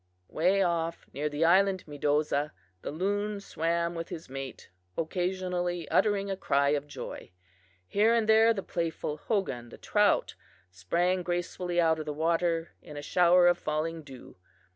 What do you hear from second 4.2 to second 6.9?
mate, occasionally uttering a cry of